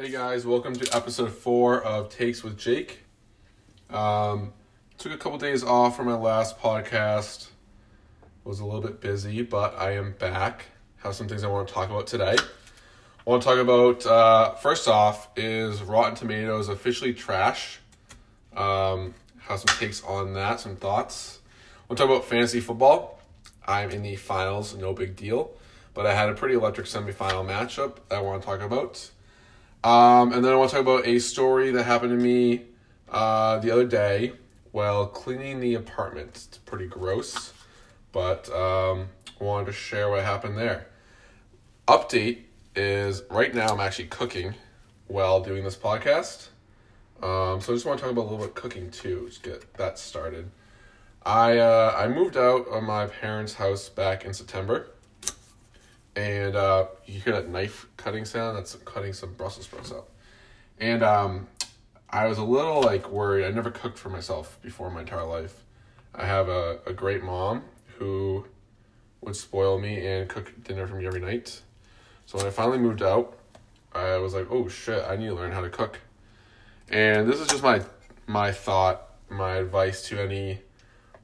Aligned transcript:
Hey 0.00 0.08
guys, 0.08 0.46
welcome 0.46 0.74
to 0.76 0.96
episode 0.96 1.30
four 1.30 1.82
of 1.82 2.08
Takes 2.08 2.42
with 2.42 2.56
Jake. 2.56 3.00
Um, 3.90 4.54
took 4.96 5.12
a 5.12 5.18
couple 5.18 5.36
days 5.36 5.62
off 5.62 5.94
from 5.94 6.06
my 6.06 6.14
last 6.14 6.58
podcast. 6.58 7.48
Was 8.44 8.60
a 8.60 8.64
little 8.64 8.80
bit 8.80 9.02
busy, 9.02 9.42
but 9.42 9.78
I 9.78 9.96
am 9.96 10.14
back. 10.18 10.64
Have 11.02 11.14
some 11.14 11.28
things 11.28 11.44
I 11.44 11.48
want 11.48 11.68
to 11.68 11.74
talk 11.74 11.90
about 11.90 12.06
today. 12.06 12.34
I 12.38 13.30
want 13.30 13.42
to 13.42 13.48
talk 13.50 13.58
about 13.58 14.06
uh, 14.06 14.54
first 14.54 14.88
off 14.88 15.28
is 15.36 15.82
Rotten 15.82 16.14
Tomatoes 16.14 16.70
officially 16.70 17.12
trash. 17.12 17.78
Um, 18.56 19.12
have 19.40 19.58
some 19.58 19.76
takes 19.78 20.02
on 20.04 20.32
that, 20.32 20.60
some 20.60 20.76
thoughts. 20.76 21.40
I 21.76 21.80
want 21.90 21.98
to 21.98 22.06
talk 22.06 22.10
about 22.10 22.24
fantasy 22.24 22.60
football. 22.60 23.20
I'm 23.68 23.90
in 23.90 24.02
the 24.02 24.16
finals, 24.16 24.74
no 24.74 24.94
big 24.94 25.14
deal, 25.14 25.50
but 25.92 26.06
I 26.06 26.14
had 26.14 26.30
a 26.30 26.32
pretty 26.32 26.54
electric 26.54 26.86
semifinal 26.86 27.46
matchup 27.46 27.98
I 28.10 28.22
want 28.22 28.40
to 28.40 28.46
talk 28.46 28.62
about. 28.62 29.10
Um, 29.82 30.32
and 30.32 30.44
then 30.44 30.52
I 30.52 30.56
want 30.56 30.70
to 30.70 30.76
talk 30.76 30.82
about 30.82 31.06
a 31.06 31.18
story 31.18 31.70
that 31.70 31.84
happened 31.84 32.10
to 32.10 32.22
me 32.22 32.64
uh, 33.08 33.58
the 33.58 33.70
other 33.70 33.86
day 33.86 34.32
while 34.72 35.06
cleaning 35.06 35.60
the 35.60 35.74
apartment. 35.74 36.30
It's 36.34 36.58
pretty 36.58 36.86
gross, 36.86 37.52
but 38.12 38.50
um, 38.50 39.08
I 39.40 39.44
wanted 39.44 39.66
to 39.66 39.72
share 39.72 40.10
what 40.10 40.22
happened 40.22 40.58
there. 40.58 40.86
Update 41.88 42.42
is 42.76 43.22
right 43.30 43.54
now 43.54 43.68
I'm 43.72 43.80
actually 43.80 44.08
cooking 44.08 44.54
while 45.06 45.40
doing 45.40 45.64
this 45.64 45.76
podcast. 45.76 46.48
Um, 47.22 47.60
so 47.60 47.72
I 47.72 47.76
just 47.76 47.84
want 47.84 47.98
to 47.98 48.04
talk 48.04 48.12
about 48.12 48.22
a 48.22 48.28
little 48.30 48.46
bit 48.46 48.54
cooking 48.54 48.90
too, 48.90 49.26
just 49.28 49.42
get 49.42 49.74
that 49.74 49.98
started. 49.98 50.50
I 51.22 51.58
uh, 51.58 51.94
I 51.98 52.08
moved 52.08 52.36
out 52.36 52.66
of 52.68 52.82
my 52.82 53.06
parents' 53.06 53.54
house 53.54 53.88
back 53.90 54.24
in 54.24 54.32
September 54.32 54.88
and 56.20 56.54
uh, 56.54 56.86
you 57.06 57.18
hear 57.18 57.32
that 57.32 57.48
knife 57.48 57.86
cutting 57.96 58.24
sound. 58.24 58.56
That's 58.56 58.74
cutting 58.84 59.12
some 59.12 59.32
Brussels 59.34 59.64
sprouts 59.64 59.90
up. 59.90 60.10
And 60.78 61.02
um, 61.02 61.48
I 62.10 62.26
was 62.26 62.36
a 62.38 62.44
little 62.44 62.82
like 62.82 63.10
worried. 63.10 63.46
I 63.46 63.50
never 63.50 63.70
cooked 63.70 63.98
for 63.98 64.10
myself 64.10 64.58
before 64.62 64.90
my 64.90 65.00
entire 65.00 65.24
life. 65.24 65.64
I 66.14 66.26
have 66.26 66.48
a, 66.48 66.80
a 66.86 66.92
great 66.92 67.22
mom 67.22 67.62
who 67.98 68.44
would 69.22 69.36
spoil 69.36 69.78
me 69.78 70.06
and 70.06 70.28
cook 70.28 70.52
dinner 70.62 70.86
for 70.86 70.96
me 70.96 71.06
every 71.06 71.20
night. 71.20 71.62
So 72.26 72.38
when 72.38 72.46
I 72.46 72.50
finally 72.50 72.78
moved 72.78 73.02
out, 73.02 73.38
I 73.94 74.18
was 74.18 74.34
like, 74.34 74.48
oh 74.50 74.68
shit, 74.68 75.02
I 75.08 75.16
need 75.16 75.26
to 75.26 75.34
learn 75.34 75.52
how 75.52 75.62
to 75.62 75.70
cook. 75.70 75.98
And 76.90 77.28
this 77.28 77.40
is 77.40 77.48
just 77.48 77.62
my 77.62 77.82
my 78.26 78.52
thought, 78.52 79.08
my 79.28 79.56
advice 79.56 80.06
to 80.08 80.20
any 80.20 80.60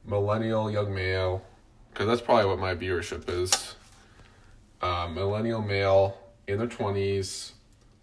millennial 0.04 0.70
young 0.70 0.94
male, 0.94 1.44
because 1.92 2.06
that's 2.06 2.20
probably 2.20 2.46
what 2.46 2.58
my 2.58 2.74
viewership 2.74 3.28
is 3.28 3.75
uh, 4.80 5.08
millennial 5.08 5.62
male 5.62 6.18
in 6.46 6.58
their 6.58 6.66
20s 6.66 7.52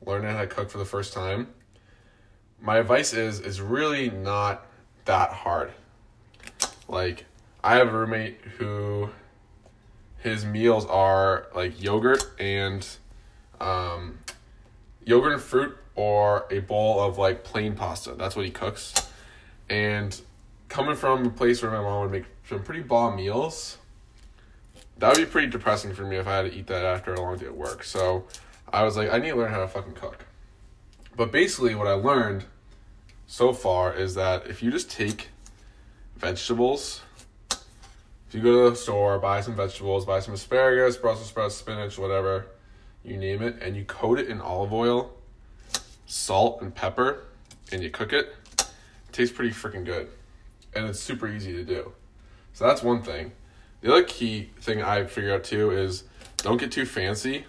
learning 0.05 0.29
how 0.29 0.41
to 0.41 0.47
cook 0.47 0.69
for 0.69 0.77
the 0.77 0.85
first 0.85 1.13
time. 1.13 1.47
My 2.59 2.77
advice 2.77 3.13
is 3.13 3.39
is 3.39 3.61
really 3.61 4.09
not 4.09 4.66
that 5.05 5.31
hard. 5.31 5.71
Like 6.88 7.25
i 7.63 7.75
have 7.75 7.88
a 7.88 7.97
roommate 7.97 8.41
who 8.57 9.09
his 10.19 10.45
meals 10.45 10.85
are 10.85 11.47
like 11.55 11.81
yogurt 11.81 12.25
and 12.39 12.85
um, 13.59 14.19
yogurt 15.05 15.33
and 15.33 15.41
fruit 15.41 15.77
or 15.95 16.45
a 16.49 16.59
bowl 16.59 17.01
of 17.01 17.17
like 17.17 17.44
plain 17.44 17.75
pasta. 17.75 18.13
That's 18.13 18.35
what 18.35 18.45
he 18.45 18.51
cooks. 18.51 18.94
And 19.69 20.19
coming 20.69 20.95
from 20.95 21.25
a 21.25 21.29
place 21.29 21.61
where 21.61 21.71
my 21.71 21.81
mom 21.81 22.01
would 22.03 22.11
make 22.11 22.25
some 22.47 22.63
pretty 22.63 22.81
bomb 22.81 23.16
meals 23.16 23.77
that 24.97 25.09
would 25.09 25.17
be 25.17 25.25
pretty 25.25 25.47
depressing 25.47 25.94
for 25.94 26.03
me 26.03 26.17
if 26.17 26.27
I 26.27 26.38
had 26.38 26.52
to 26.52 26.53
eat 26.53 26.67
that 26.67 26.86
after 26.86 27.13
a 27.13 27.22
long 27.22 27.38
day 27.38 27.45
at 27.47 27.55
work. 27.55 27.83
So 27.83 28.25
I 28.72 28.83
was 28.83 28.97
like, 28.97 29.11
I 29.11 29.19
need 29.19 29.30
to 29.30 29.35
learn 29.35 29.52
how 29.52 29.59
to 29.59 29.67
fucking 29.67 29.94
cook. 29.94 30.25
But 31.16 31.31
basically, 31.31 31.75
what 31.75 31.88
I 31.88 31.94
learned 31.94 32.45
so 33.27 33.53
far 33.53 33.94
is 33.94 34.16
that 34.16 34.47
if 34.47 34.63
you 34.63 34.72
just 34.72 34.89
take 34.89 35.30
vegetables, 36.17 37.02
if 37.52 38.34
you 38.34 38.41
go 38.41 38.63
to 38.63 38.69
the 38.72 38.75
store, 38.75 39.19
buy 39.19 39.41
some 39.41 39.56
vegetables, 39.56 40.06
buy 40.06 40.19
some 40.19 40.34
asparagus, 40.34 40.97
Brussels 40.97 41.29
sprouts, 41.29 41.56
spinach, 41.56 42.00
whatever, 42.00 42.47
you 43.03 43.17
name 43.17 43.41
it, 43.41 43.62
and 43.62 43.75
you 43.75 43.85
coat 43.85 44.19
it 44.19 44.28
in 44.28 44.41
olive 44.41 44.73
oil, 44.73 45.13
salt, 46.06 46.62
and 46.62 46.73
pepper, 46.73 47.25
and 47.72 47.84
you 47.84 47.90
cook 47.90 48.13
it, 48.13 48.35
it 48.57 48.67
tastes 49.12 49.35
pretty 49.35 49.51
freaking 49.51 49.85
good. 49.85 50.09
And 50.75 50.88
it's 50.88 51.00
super 51.00 51.28
easy 51.28 51.53
to 51.53 51.63
do. 51.63 51.91
So 52.53 52.66
that's 52.66 52.81
one 52.81 53.03
thing. 53.03 53.34
The 53.83 53.91
other 53.91 54.03
key 54.03 54.49
thing 54.61 54.81
I 54.81 55.03
figured 55.03 55.33
out 55.33 55.44
too 55.44 55.71
is 55.71 56.05
don't 56.38 56.55
get 56.55 56.71
too 56.71 56.85
fancy. 56.85 57.44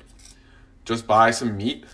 Just 0.85 1.07
buy 1.07 1.31
some 1.31 1.57
meat 1.57 1.85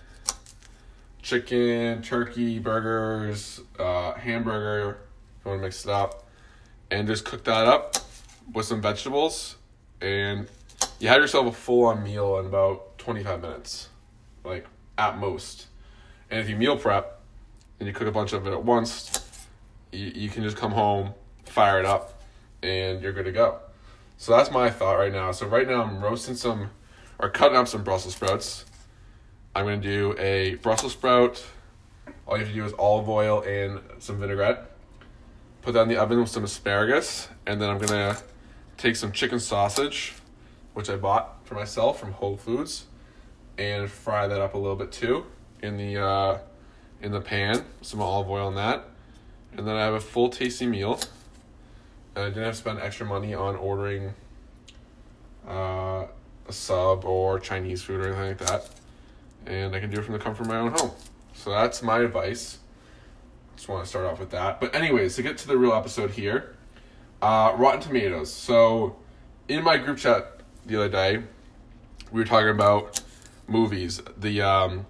chicken, 1.20 2.00
turkey, 2.00 2.58
burgers, 2.58 3.60
uh, 3.78 4.14
hamburger, 4.14 4.98
if 5.38 5.44
you 5.44 5.50
want 5.50 5.60
to 5.60 5.66
mix 5.66 5.84
it 5.84 5.90
up, 5.90 6.26
and 6.90 7.06
just 7.06 7.26
cook 7.26 7.44
that 7.44 7.66
up 7.66 7.96
with 8.54 8.64
some 8.64 8.80
vegetables. 8.80 9.56
And 10.00 10.48
you 10.98 11.08
have 11.08 11.18
yourself 11.18 11.46
a 11.46 11.52
full 11.52 11.84
on 11.84 12.02
meal 12.02 12.38
in 12.38 12.46
about 12.46 12.96
25 12.96 13.42
minutes, 13.42 13.90
like 14.42 14.66
at 14.96 15.18
most. 15.18 15.66
And 16.30 16.40
if 16.40 16.48
you 16.48 16.56
meal 16.56 16.78
prep 16.78 17.20
and 17.78 17.86
you 17.86 17.92
cook 17.92 18.08
a 18.08 18.12
bunch 18.12 18.32
of 18.32 18.46
it 18.46 18.52
at 18.54 18.64
once, 18.64 19.22
you, 19.92 20.06
you 20.14 20.28
can 20.30 20.42
just 20.42 20.56
come 20.56 20.72
home, 20.72 21.12
fire 21.44 21.78
it 21.78 21.84
up, 21.84 22.22
and 22.62 23.02
you're 23.02 23.12
good 23.12 23.26
to 23.26 23.32
go. 23.32 23.60
So 24.20 24.36
that's 24.36 24.50
my 24.50 24.68
thought 24.68 24.98
right 24.98 25.14
now. 25.14 25.32
So 25.32 25.46
right 25.46 25.66
now 25.66 25.82
I'm 25.82 25.98
roasting 26.04 26.34
some 26.34 26.68
or 27.18 27.30
cutting 27.30 27.56
up 27.56 27.66
some 27.66 27.82
Brussels 27.82 28.14
sprouts. 28.14 28.66
I'm 29.56 29.64
gonna 29.64 29.78
do 29.78 30.14
a 30.18 30.56
Brussels 30.56 30.92
sprout. 30.92 31.42
All 32.26 32.36
you 32.36 32.44
have 32.44 32.52
to 32.52 32.54
do 32.54 32.66
is 32.66 32.74
olive 32.74 33.08
oil 33.08 33.40
and 33.40 33.80
some 33.98 34.20
vinaigrette. 34.20 34.72
Put 35.62 35.72
that 35.72 35.84
in 35.84 35.88
the 35.88 35.96
oven 35.96 36.20
with 36.20 36.28
some 36.28 36.44
asparagus, 36.44 37.28
and 37.46 37.62
then 37.62 37.70
I'm 37.70 37.78
gonna 37.78 38.18
take 38.76 38.94
some 38.94 39.10
chicken 39.10 39.40
sausage, 39.40 40.12
which 40.74 40.90
I 40.90 40.96
bought 40.96 41.46
for 41.46 41.54
myself 41.54 41.98
from 41.98 42.12
Whole 42.12 42.36
Foods, 42.36 42.84
and 43.56 43.90
fry 43.90 44.26
that 44.26 44.38
up 44.38 44.52
a 44.52 44.58
little 44.58 44.76
bit 44.76 44.92
too 44.92 45.24
in 45.62 45.78
the 45.78 45.98
uh, 45.98 46.38
in 47.00 47.10
the 47.10 47.22
pan. 47.22 47.64
Some 47.80 48.02
olive 48.02 48.28
oil 48.28 48.48
on 48.48 48.54
that, 48.56 48.84
and 49.56 49.66
then 49.66 49.76
I 49.76 49.80
have 49.86 49.94
a 49.94 50.00
full 50.00 50.28
tasty 50.28 50.66
meal. 50.66 51.00
I 52.20 52.28
didn't 52.28 52.44
have 52.44 52.54
to 52.54 52.58
spend 52.58 52.80
extra 52.80 53.06
money 53.06 53.34
on 53.34 53.56
ordering 53.56 54.14
uh, 55.46 56.06
a 56.48 56.52
sub 56.52 57.04
or 57.04 57.38
Chinese 57.38 57.82
food 57.82 58.00
or 58.00 58.08
anything 58.08 58.28
like 58.28 58.38
that. 58.38 58.68
And 59.46 59.74
I 59.74 59.80
can 59.80 59.90
do 59.90 59.98
it 59.98 60.04
from 60.04 60.12
the 60.12 60.18
comfort 60.18 60.42
of 60.42 60.48
my 60.48 60.58
own 60.58 60.72
home. 60.72 60.90
So 61.34 61.50
that's 61.50 61.82
my 61.82 62.00
advice. 62.00 62.58
Just 63.56 63.68
want 63.68 63.84
to 63.84 63.88
start 63.88 64.06
off 64.06 64.20
with 64.20 64.30
that. 64.30 64.60
But 64.60 64.74
anyways, 64.74 65.16
to 65.16 65.22
get 65.22 65.38
to 65.38 65.48
the 65.48 65.56
real 65.56 65.72
episode 65.72 66.10
here, 66.10 66.56
uh, 67.22 67.54
Rotten 67.56 67.80
Tomatoes. 67.80 68.32
So 68.32 68.96
in 69.48 69.64
my 69.64 69.76
group 69.76 69.98
chat 69.98 70.40
the 70.66 70.76
other 70.76 70.88
day, 70.88 71.22
we 72.12 72.20
were 72.20 72.26
talking 72.26 72.50
about 72.50 73.00
movies. 73.46 74.00
The 74.16 74.42
um, 74.42 74.86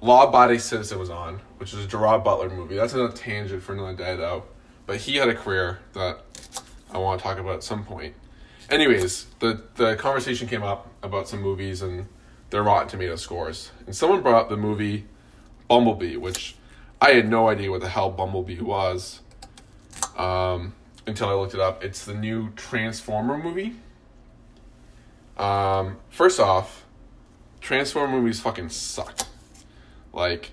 Law 0.00 0.28
Abiding 0.28 0.58
Citizen 0.58 0.98
was 0.98 1.10
on, 1.10 1.40
which 1.58 1.72
is 1.72 1.84
a 1.84 1.86
Gerard 1.86 2.22
Butler 2.22 2.50
movie. 2.50 2.76
That's 2.76 2.94
another 2.94 3.16
tangent 3.16 3.62
for 3.62 3.72
another 3.72 3.94
day, 3.94 4.16
though. 4.16 4.44
But 4.86 4.98
he 4.98 5.16
had 5.16 5.28
a 5.28 5.34
career 5.34 5.80
that 5.94 6.20
I 6.92 6.98
want 6.98 7.20
to 7.20 7.24
talk 7.24 7.38
about 7.38 7.56
at 7.56 7.62
some 7.64 7.84
point. 7.84 8.14
Anyways, 8.70 9.26
the 9.40 9.62
the 9.76 9.96
conversation 9.96 10.48
came 10.48 10.62
up 10.62 10.88
about 11.02 11.28
some 11.28 11.40
movies 11.40 11.82
and 11.82 12.06
their 12.50 12.62
Rotten 12.62 12.88
Tomato 12.88 13.16
scores, 13.16 13.72
and 13.86 13.94
someone 13.94 14.22
brought 14.22 14.42
up 14.42 14.48
the 14.48 14.56
movie 14.56 15.06
Bumblebee, 15.68 16.16
which 16.16 16.56
I 17.00 17.10
had 17.10 17.28
no 17.28 17.48
idea 17.48 17.70
what 17.70 17.80
the 17.80 17.88
hell 17.88 18.10
Bumblebee 18.10 18.60
was 18.60 19.20
um, 20.16 20.74
until 21.06 21.28
I 21.28 21.34
looked 21.34 21.54
it 21.54 21.60
up. 21.60 21.84
It's 21.84 22.04
the 22.04 22.14
new 22.14 22.50
Transformer 22.54 23.36
movie. 23.36 23.74
Um, 25.36 25.98
first 26.08 26.40
off, 26.40 26.84
Transformer 27.60 28.18
movies 28.18 28.40
fucking 28.40 28.70
suck. 28.70 29.18
Like, 30.12 30.52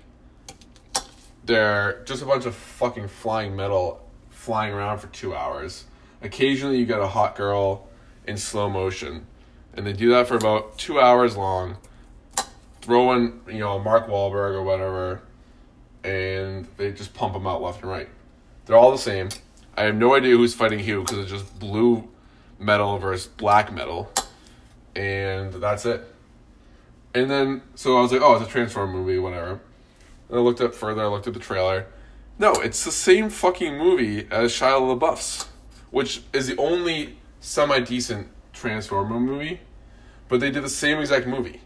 they're 1.44 2.02
just 2.04 2.22
a 2.22 2.26
bunch 2.26 2.44
of 2.44 2.54
fucking 2.54 3.08
flying 3.08 3.56
metal 3.56 4.03
flying 4.44 4.74
around 4.74 4.98
for 4.98 5.06
two 5.06 5.34
hours. 5.34 5.84
Occasionally, 6.20 6.78
you 6.78 6.84
get 6.84 7.00
a 7.00 7.08
hot 7.08 7.34
girl 7.34 7.88
in 8.26 8.36
slow 8.36 8.68
motion, 8.68 9.26
and 9.72 9.86
they 9.86 9.94
do 9.94 10.10
that 10.10 10.28
for 10.28 10.36
about 10.36 10.76
two 10.76 11.00
hours 11.00 11.36
long. 11.36 11.78
Throw 12.82 13.12
in, 13.14 13.40
you 13.48 13.60
know, 13.60 13.78
Mark 13.78 14.06
Wahlberg 14.06 14.52
or 14.54 14.62
whatever, 14.62 15.22
and 16.02 16.68
they 16.76 16.92
just 16.92 17.14
pump 17.14 17.32
them 17.32 17.46
out 17.46 17.62
left 17.62 17.80
and 17.80 17.90
right. 17.90 18.08
They're 18.66 18.76
all 18.76 18.92
the 18.92 18.98
same. 18.98 19.30
I 19.76 19.84
have 19.84 19.96
no 19.96 20.14
idea 20.14 20.36
who's 20.36 20.54
fighting 20.54 20.80
who 20.80 21.00
because 21.00 21.18
it's 21.18 21.30
just 21.30 21.58
blue 21.58 22.06
metal 22.58 22.98
versus 22.98 23.26
black 23.26 23.72
metal, 23.72 24.12
and 24.94 25.54
that's 25.54 25.86
it. 25.86 26.04
And 27.14 27.30
then, 27.30 27.62
so 27.76 27.96
I 27.96 28.02
was 28.02 28.12
like, 28.12 28.20
oh, 28.20 28.34
it's 28.34 28.46
a 28.46 28.50
Transformer 28.50 28.92
movie, 28.92 29.18
whatever. 29.18 29.60
And 30.28 30.38
I 30.38 30.40
looked 30.42 30.60
up 30.60 30.74
further. 30.74 31.02
I 31.02 31.06
looked 31.06 31.26
at 31.26 31.32
the 31.32 31.40
trailer. 31.40 31.86
No, 32.38 32.52
it's 32.54 32.84
the 32.84 32.90
same 32.92 33.30
fucking 33.30 33.78
movie 33.78 34.26
as 34.30 34.52
Shia 34.52 34.80
LaBeouf's, 34.98 35.48
which 35.90 36.22
is 36.32 36.48
the 36.48 36.56
only 36.56 37.16
semi 37.40 37.80
decent 37.80 38.28
Transformer 38.52 39.20
movie, 39.20 39.60
but 40.28 40.40
they 40.40 40.50
did 40.50 40.64
the 40.64 40.68
same 40.68 40.98
exact 40.98 41.26
movie. 41.26 41.60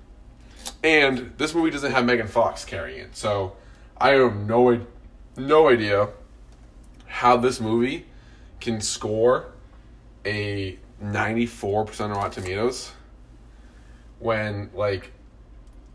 and 0.82 1.32
this 1.38 1.54
movie 1.54 1.70
doesn't 1.70 1.92
have 1.92 2.04
Megan 2.04 2.28
Fox 2.28 2.64
carrying 2.64 3.00
it, 3.00 3.16
so 3.16 3.56
I 3.98 4.10
have 4.10 4.36
no 4.36 4.86
no 5.36 5.68
idea 5.68 6.08
how 7.06 7.36
this 7.36 7.60
movie 7.60 8.06
can 8.60 8.80
score 8.80 9.46
a 10.26 10.78
ninety 11.00 11.46
four 11.46 11.84
percent 11.84 12.12
on 12.12 12.18
Rotten 12.18 12.42
Tomatoes 12.42 12.92
when 14.18 14.70
like 14.74 15.12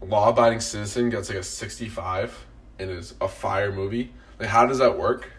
Law 0.01 0.29
Abiding 0.29 0.59
Citizen 0.61 1.09
gets 1.09 1.29
like 1.29 1.37
a 1.39 1.43
sixty 1.43 1.89
five 1.89 2.45
and 2.79 2.89
is 2.89 3.13
a 3.21 3.27
fire 3.27 3.71
movie. 3.71 4.11
Like, 4.39 4.49
how 4.49 4.65
does 4.65 4.79
that 4.79 4.97
work? 4.97 5.31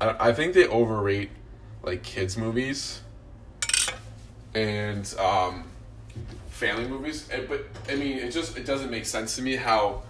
I, 0.00 0.28
I 0.28 0.32
think 0.32 0.54
they 0.54 0.66
overrate 0.66 1.30
like 1.82 2.02
kids 2.02 2.36
movies 2.36 3.00
and 4.54 5.14
um, 5.18 5.64
family 6.48 6.86
movies. 6.86 7.28
And, 7.30 7.48
but 7.48 7.66
I 7.88 7.96
mean, 7.96 8.18
it 8.18 8.30
just 8.30 8.56
it 8.56 8.66
doesn't 8.66 8.90
make 8.90 9.06
sense 9.06 9.36
to 9.36 9.42
me 9.42 9.56
how 9.56 10.02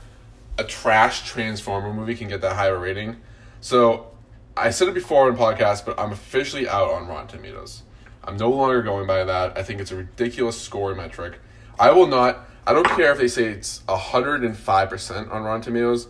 a 0.59 0.65
trash 0.65 1.27
Transformer 1.27 1.93
movie 1.93 2.15
can 2.15 2.29
get 2.29 2.41
that 2.41 2.55
high 2.57 2.69
a 2.69 2.77
rating. 2.77 3.17
So 3.61 4.09
I 4.57 4.71
said 4.71 4.89
it 4.89 4.95
before 4.95 5.29
in 5.29 5.37
podcast, 5.37 5.85
but 5.85 5.99
I'm 5.99 6.13
officially 6.13 6.69
out 6.69 6.91
on 6.91 7.07
Rotten 7.07 7.29
Tomatoes. 7.29 7.83
I'm 8.25 8.37
no 8.37 8.51
longer 8.51 8.83
going 8.83 9.07
by 9.07 9.25
that. 9.25 9.57
I 9.57 9.63
think 9.63 9.81
it's 9.81 9.93
a 9.93 9.97
ridiculous 9.97 10.61
score 10.61 10.95
metric. 10.95 11.39
I 11.79 11.93
will 11.93 12.07
not. 12.07 12.47
I 12.67 12.75
don't 12.75 12.87
care 12.89 13.13
if 13.13 13.19
they 13.19 13.29
say 13.29 13.45
it's 13.45 13.83
hundred 13.89 14.45
and 14.45 14.57
five 14.57 14.91
percent 14.91 15.31
on 15.31 15.43
Rotten 15.45 15.63
Tomatoes. 15.63 16.09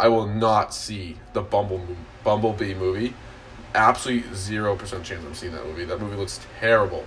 I 0.00 0.08
will 0.08 0.26
not 0.26 0.72
see 0.72 1.16
the 1.34 1.42
Bumble 1.42 1.86
Bumblebee 2.24 2.72
movie. 2.72 3.12
Absolutely 3.74 4.34
zero 4.34 4.74
percent 4.74 5.04
chance 5.04 5.22
I'm 5.26 5.34
seeing 5.34 5.52
that 5.52 5.66
movie. 5.66 5.84
That 5.84 6.00
movie 6.00 6.16
looks 6.16 6.40
terrible. 6.58 7.04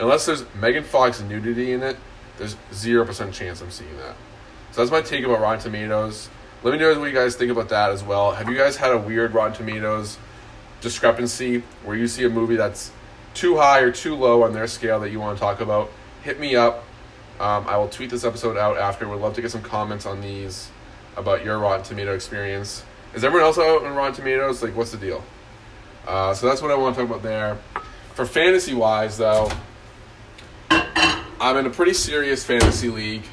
Unless 0.00 0.26
there's 0.26 0.44
Megan 0.60 0.82
Fox 0.82 1.20
nudity 1.20 1.72
in 1.72 1.84
it, 1.84 1.96
there's 2.38 2.56
zero 2.74 3.06
percent 3.06 3.32
chance 3.32 3.62
I'm 3.62 3.70
seeing 3.70 3.96
that. 3.98 4.16
So 4.72 4.80
that's 4.80 4.90
my 4.90 5.02
take 5.02 5.24
about 5.24 5.40
Rotten 5.40 5.60
Tomatoes. 5.60 6.30
Let 6.64 6.72
me 6.72 6.78
know 6.78 6.98
what 6.98 7.06
you 7.06 7.14
guys 7.14 7.36
think 7.36 7.52
about 7.52 7.68
that 7.68 7.92
as 7.92 8.02
well. 8.02 8.32
Have 8.32 8.48
you 8.48 8.56
guys 8.56 8.76
had 8.76 8.90
a 8.90 8.98
weird 8.98 9.34
Rotten 9.34 9.56
Tomatoes 9.56 10.18
discrepancy 10.80 11.62
where 11.84 11.96
you 11.96 12.08
see 12.08 12.24
a 12.24 12.28
movie 12.28 12.56
that's 12.56 12.90
too 13.34 13.56
high 13.58 13.80
or 13.82 13.92
too 13.92 14.16
low 14.16 14.42
on 14.42 14.52
their 14.52 14.66
scale 14.66 14.98
that 14.98 15.10
you 15.10 15.20
want 15.20 15.38
to 15.38 15.40
talk 15.40 15.60
about? 15.60 15.92
Hit 16.24 16.40
me 16.40 16.56
up. 16.56 16.82
Um, 17.38 17.68
I 17.68 17.76
will 17.76 17.88
tweet 17.88 18.10
this 18.10 18.24
episode 18.24 18.56
out 18.56 18.78
after. 18.78 19.08
Would 19.08 19.20
love 19.20 19.34
to 19.34 19.42
get 19.42 19.52
some 19.52 19.62
comments 19.62 20.06
on 20.06 20.20
these 20.20 20.71
about 21.16 21.44
your 21.44 21.58
Rotten 21.58 21.84
Tomato 21.84 22.14
experience. 22.14 22.84
Is 23.14 23.24
everyone 23.24 23.46
else 23.46 23.58
out 23.58 23.84
on 23.84 23.94
Rotten 23.94 24.14
Tomatoes? 24.14 24.62
Like, 24.62 24.74
what's 24.74 24.92
the 24.92 24.98
deal? 24.98 25.22
Uh, 26.06 26.34
so 26.34 26.46
that's 26.46 26.62
what 26.62 26.70
I 26.70 26.74
want 26.74 26.96
to 26.96 27.02
talk 27.02 27.10
about 27.10 27.22
there. 27.22 27.58
For 28.14 28.26
fantasy 28.26 28.74
wise, 28.74 29.18
though, 29.18 29.50
I'm 30.70 31.56
in 31.56 31.66
a 31.66 31.70
pretty 31.70 31.94
serious 31.94 32.44
fantasy 32.44 32.88
league, 32.88 33.24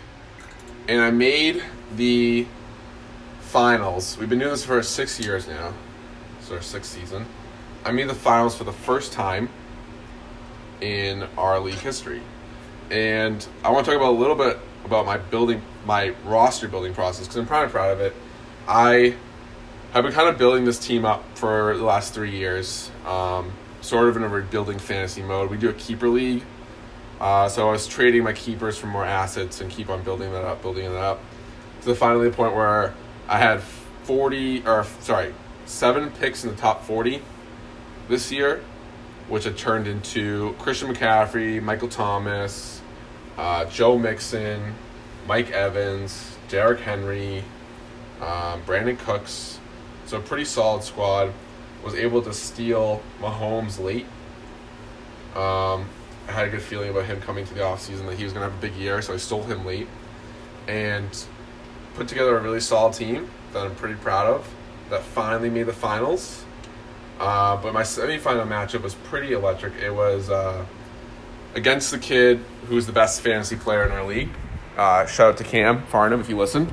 and 0.88 1.02
I 1.02 1.12
made 1.12 1.64
the 1.96 2.48
finals. 3.42 4.18
We've 4.18 4.30
been 4.30 4.40
doing 4.40 4.52
this 4.52 4.66
for 4.66 4.82
six 4.84 5.20
years 5.20 5.48
now. 5.48 5.74
It's 6.40 6.52
our 6.52 6.62
sixth 6.62 6.92
season. 6.92 7.25
I 7.86 7.92
made 7.92 8.10
the 8.10 8.16
finals 8.16 8.56
for 8.56 8.64
the 8.64 8.74
first 8.74 9.14
time 9.14 9.50
in 10.82 11.28
our 11.38 11.60
league 11.60 11.80
history. 11.80 12.22
And 12.92 13.46
I 13.64 13.72
want 13.72 13.86
to 13.86 13.92
talk 13.92 14.00
about 14.00 14.12
a 14.12 14.20
little 14.20 14.36
bit 14.36 14.60
about 14.86 15.06
my 15.06 15.18
building, 15.18 15.62
my 15.86 16.10
roster 16.26 16.68
building 16.68 16.94
process 16.94 17.26
because 17.28 17.38
I'm 17.38 17.48
kind 17.48 17.66
of 17.66 17.72
proud 17.72 17.92
of 17.92 18.00
it. 18.00 18.14
I 18.68 19.16
have 19.92 20.04
been 20.04 20.14
kind 20.14 20.30
of 20.30 20.38
building 20.38 20.66
this 20.66 20.80
team 20.80 21.06
up 21.06 21.24
for 21.36 21.76
the 21.76 21.84
last 21.84 22.14
three 22.14 22.31
years, 22.31 22.92
um, 23.06 23.52
sort 23.81 24.08
of 24.08 24.18
in 24.18 24.24
a 24.24 24.28
rebuilding 24.28 24.80
fantasy 24.80 25.24
mode. 25.24 25.50
We 25.50 25.58
do 25.58 25.70
a 25.70 25.74
keeper 25.74 26.08
league, 26.08 26.44
uh, 27.20 27.50
so 27.50 27.68
I 27.68 27.72
was 27.72 27.88
trading 27.88 28.24
my 28.24 28.34
keepers 28.34 28.78
for 28.78 28.88
more 28.88 29.06
assets 29.06 29.62
and 29.62 29.72
keep 29.72 29.90
on 29.90 30.04
building 30.04 30.31
that 30.31 30.44
up, 30.44 30.62
building 30.62 30.86
that 30.86 30.98
up. 30.98 31.22
To 31.82 31.86
the 31.88 31.96
finally 31.96 32.30
point 32.30 32.56
where 32.56 32.94
I 33.28 33.38
had 33.40 33.62
forty, 34.04 34.66
or 34.66 34.86
sorry, 35.00 35.34
seven 35.66 36.12
picks 36.12 36.44
in 36.44 36.50
the 36.50 36.56
top 36.56 36.84
forty 36.84 37.22
this 38.08 38.32
year, 38.32 38.64
which 39.28 39.46
had 39.46 39.58
turned 39.58 39.88
into 39.88 40.54
Christian 40.60 40.94
McCaffrey, 40.94 41.62
Michael 41.62 41.88
Thomas, 41.88 42.79
uh, 43.39 43.63
Joe 43.65 43.97
Mixon, 43.97 44.75
Mike 45.25 45.50
Evans, 45.51 46.36
Derrick 46.50 46.81
Henry, 46.81 47.44
um, 48.19 48.62
Brandin 48.63 49.00
Cooks. 49.00 49.59
So 50.06 50.18
a 50.18 50.21
pretty 50.21 50.44
solid 50.44 50.83
squad. 50.83 51.33
Was 51.81 51.95
able 51.95 52.21
to 52.24 52.33
steal 52.33 53.01
Mahomes 53.21 53.81
late. 53.81 54.06
Um, 55.33 55.88
I 56.27 56.33
had 56.33 56.47
a 56.47 56.50
good 56.50 56.62
feeling 56.62 56.89
about 56.89 57.06
him 57.06 57.21
coming 57.21 57.45
to 57.45 57.53
the 57.53 57.62
offseason 57.62 58.06
that 58.07 58.18
he 58.18 58.25
was 58.25 58.33
going 58.33 58.45
to 58.45 58.51
have 58.51 58.59
a 58.59 58.62
big 58.62 58.75
year, 58.75 59.01
so 59.01 59.13
I 59.13 59.18
stole 59.18 59.44
him 59.44 59.65
late. 59.65 59.88
And 60.68 61.07
put 61.94 62.09
together 62.09 62.38
a 62.38 62.41
really 62.41 62.59
solid 62.59 62.94
team 62.94 63.30
that 63.53 63.65
I'm 63.65 63.75
pretty 63.75 63.95
proud 63.95 64.27
of 64.27 64.53
that 64.89 65.01
finally 65.01 65.50
made 65.50 65.68
the 65.68 65.74
finals. 65.74 66.44
Uh, 67.18 67.56
but 67.56 67.74
my 67.74 67.83
semifinal 67.83 68.45
matchup 68.45 68.81
was 68.81 68.95
pretty 68.95 69.31
electric. 69.31 69.75
It 69.75 69.91
was 69.91 70.30
uh, 70.30 70.65
against 71.56 71.92
the 71.92 71.98
kid 71.98 72.40
who's 72.68 72.86
the 72.86 72.92
best 72.92 73.22
fantasy 73.22 73.56
player 73.56 73.86
in 73.86 73.92
our 73.92 74.06
league. 74.06 74.30
Uh, 74.78 75.06
shout 75.06 75.34
out 75.34 75.38
to 75.38 75.44
Cam 75.44 75.84
Farnham 75.88 76.22
if 76.22 76.30
you 76.30 76.38
listen. 76.38 76.72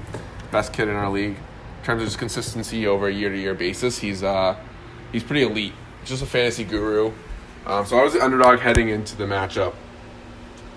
Best 0.51 0.73
kid 0.73 0.89
in 0.89 0.95
our 0.95 1.11
league. 1.11 1.37
In 1.37 1.85
terms 1.85 2.03
of 2.03 2.07
his 2.07 2.17
consistency 2.17 2.87
over 2.87 3.09
a 3.09 3.13
year 3.13 3.31
to 3.31 3.39
year 3.39 3.55
basis, 3.55 3.99
he's 3.99 4.23
uh, 4.23 4.57
he's 5.13 5.23
pretty 5.23 5.43
elite. 5.43 5.73
Just 6.05 6.23
a 6.23 6.27
fantasy 6.27 6.65
guru. 6.65 7.13
Um, 7.67 7.85
so 7.85 7.99
I 7.99 8.05
was 8.05 8.13
the 8.13 8.23
underdog 8.23 8.61
heading 8.61 8.89
into 8.89 9.17
the 9.17 9.25
matchup. 9.25 9.75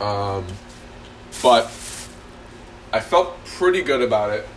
Um, 0.01 0.45
but 1.43 1.65
I 2.91 2.99
felt 2.99 3.43
pretty 3.45 3.81
good 3.81 4.01
about 4.01 4.31
it. 4.31 4.47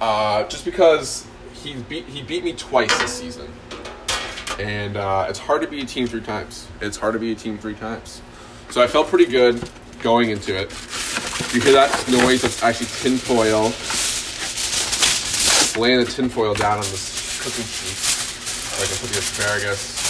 Uh, 0.00 0.44
just 0.44 0.64
because 0.64 1.26
he 1.52 1.74
beat 1.74 2.06
he 2.06 2.22
beat 2.22 2.44
me 2.44 2.54
twice 2.54 2.96
this 2.98 3.12
season, 3.12 3.52
and 4.58 4.96
uh, 4.96 5.26
it's 5.28 5.38
hard 5.38 5.62
to 5.62 5.68
beat 5.68 5.84
a 5.84 5.86
team 5.86 6.06
three 6.06 6.20
times. 6.20 6.68
It's 6.80 6.96
hard 6.96 7.14
to 7.14 7.18
beat 7.18 7.38
a 7.38 7.40
team 7.40 7.58
three 7.58 7.74
times. 7.74 8.22
So 8.70 8.82
I 8.82 8.86
felt 8.86 9.08
pretty 9.08 9.26
good 9.26 9.62
going 10.02 10.30
into 10.30 10.56
it. 10.56 10.70
You 11.54 11.60
hear 11.60 11.72
that 11.72 12.08
noise? 12.08 12.42
That's 12.42 12.62
actually 12.62 12.86
tinfoil. 12.86 13.72
Laying 15.80 16.00
the 16.00 16.10
tinfoil 16.10 16.54
down 16.54 16.78
on 16.78 16.84
this 16.84 17.40
cooking 17.42 17.64
sheet. 17.64 17.96
So 17.96 18.82
I 18.82 18.86
can 18.86 18.96
put 18.96 19.10
the 19.10 19.18
asparagus 19.18 20.02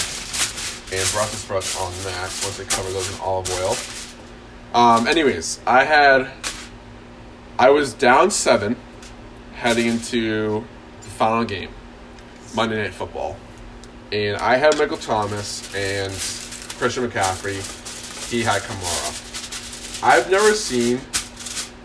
and 0.92 1.10
Brussels 1.12 1.40
sprouts 1.40 1.80
on 1.80 1.90
that 2.04 2.30
once 2.44 2.60
I 2.60 2.64
cover 2.64 2.90
those 2.90 3.12
in 3.12 3.18
olive 3.20 3.50
oil. 3.58 3.76
Um, 4.78 5.06
anyways, 5.06 5.60
I 5.66 5.84
had 5.84 6.30
I 7.58 7.70
was 7.70 7.94
down 7.94 8.30
seven 8.30 8.76
heading 9.54 9.86
into 9.86 10.64
the 11.00 11.08
final 11.08 11.44
game, 11.44 11.70
Monday 12.54 12.82
Night 12.82 12.92
Football, 12.92 13.36
and 14.12 14.36
I 14.36 14.56
had 14.56 14.76
Michael 14.78 14.98
Thomas 14.98 15.74
and 15.74 16.12
Christian 16.78 17.08
McCaffrey. 17.08 17.60
He 18.30 18.42
had 18.42 18.60
Kamara. 18.60 20.02
I've 20.04 20.30
never 20.30 20.52
seen 20.52 21.00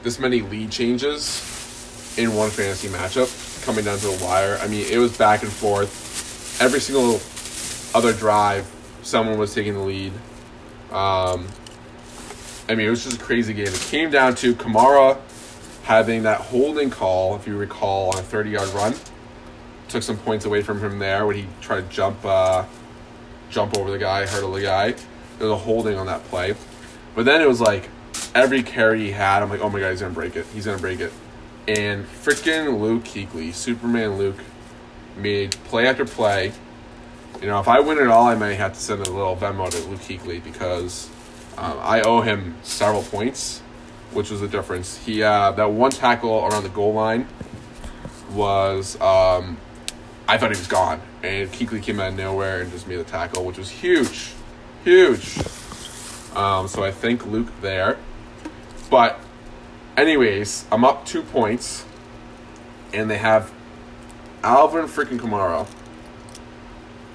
this 0.03 0.19
many 0.19 0.41
lead 0.41 0.69
changes 0.69 2.15
in 2.17 2.35
one 2.35 2.49
fantasy 2.49 2.89
matchup 2.89 3.63
coming 3.63 3.85
down 3.85 3.97
to 3.99 4.07
the 4.07 4.23
wire. 4.23 4.59
I 4.61 4.67
mean, 4.67 4.85
it 4.89 4.97
was 4.97 5.17
back 5.17 5.43
and 5.43 5.51
forth. 5.51 6.61
Every 6.61 6.81
single 6.81 7.21
other 7.97 8.11
drive, 8.17 8.69
someone 9.03 9.37
was 9.37 9.53
taking 9.53 9.75
the 9.75 9.79
lead. 9.79 10.11
Um, 10.91 11.47
I 12.67 12.75
mean, 12.75 12.87
it 12.87 12.89
was 12.89 13.05
just 13.05 13.21
a 13.21 13.23
crazy 13.23 13.53
game. 13.53 13.67
It 13.67 13.87
came 13.89 14.09
down 14.09 14.35
to 14.35 14.53
Kamara 14.53 15.17
having 15.83 16.23
that 16.23 16.41
holding 16.41 16.89
call, 16.89 17.37
if 17.37 17.47
you 17.47 17.55
recall, 17.57 18.09
on 18.09 18.19
a 18.19 18.23
30 18.23 18.49
yard 18.49 18.67
run. 18.69 18.93
Took 19.89 20.03
some 20.03 20.17
points 20.17 20.45
away 20.45 20.61
from 20.61 20.79
him 20.79 20.99
there 20.99 21.25
when 21.25 21.35
he 21.35 21.47
tried 21.61 21.81
to 21.81 21.95
jump, 21.95 22.25
uh, 22.25 22.65
jump 23.49 23.77
over 23.77 23.89
the 23.89 23.97
guy, 23.97 24.25
hurdle 24.25 24.51
the 24.53 24.61
guy. 24.61 24.91
There 24.91 25.47
was 25.47 25.51
a 25.51 25.57
holding 25.57 25.97
on 25.97 26.07
that 26.07 26.23
play. 26.25 26.55
But 27.15 27.25
then 27.25 27.41
it 27.41 27.47
was 27.47 27.61
like 27.61 27.89
every 28.35 28.63
carry 28.63 28.99
he 28.99 29.11
had, 29.11 29.41
I'm 29.41 29.49
like, 29.49 29.61
oh 29.61 29.69
my 29.69 29.79
god, 29.79 29.91
he's 29.91 30.01
gonna 30.01 30.13
break 30.13 30.35
it. 30.35 30.45
He's 30.53 30.65
gonna 30.65 30.77
break 30.77 30.99
it. 30.99 31.11
And 31.67 32.05
freaking 32.05 32.79
Luke 32.79 33.03
Kuechly, 33.03 33.53
Superman 33.53 34.17
Luke, 34.17 34.39
made 35.15 35.51
play 35.65 35.87
after 35.87 36.05
play. 36.05 36.53
You 37.41 37.47
know, 37.47 37.59
if 37.59 37.67
I 37.67 37.79
win 37.79 37.97
it 37.97 38.07
all, 38.07 38.27
I 38.27 38.35
may 38.35 38.55
have 38.55 38.73
to 38.73 38.79
send 38.79 39.05
a 39.05 39.09
little 39.09 39.35
Venmo 39.35 39.69
to 39.69 39.89
Luke 39.89 39.99
Kuechly 40.01 40.43
because 40.43 41.09
um, 41.57 41.77
I 41.81 42.01
owe 42.01 42.21
him 42.21 42.55
several 42.63 43.03
points, 43.03 43.59
which 44.11 44.29
was 44.29 44.41
the 44.41 44.47
difference. 44.47 44.97
He 44.97 45.23
uh, 45.23 45.51
that 45.51 45.71
one 45.71 45.91
tackle 45.91 46.45
around 46.45 46.63
the 46.63 46.69
goal 46.69 46.93
line 46.93 47.27
was 48.31 48.99
um, 49.01 49.57
I 50.29 50.37
thought 50.37 50.51
he 50.51 50.57
was 50.57 50.67
gone, 50.67 51.01
and 51.23 51.49
Kuechly 51.51 51.81
came 51.81 51.99
out 52.01 52.09
of 52.09 52.17
nowhere 52.17 52.61
and 52.61 52.71
just 52.71 52.85
made 52.87 52.97
the 52.97 53.05
tackle, 53.05 53.45
which 53.45 53.57
was 53.57 53.69
huge, 53.69 54.33
huge. 54.83 55.37
Um, 56.35 56.67
so 56.67 56.83
I 56.83 56.91
thank 56.91 57.25
Luke 57.25 57.47
there. 57.61 57.97
But, 58.89 59.19
anyways, 59.95 60.65
I'm 60.69 60.83
up 60.83 61.05
two 61.05 61.21
points, 61.21 61.85
and 62.93 63.09
they 63.09 63.17
have 63.17 63.51
Alvin 64.43 64.85
freaking 64.85 65.17
Kamara, 65.17 65.65